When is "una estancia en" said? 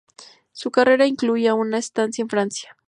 1.53-2.29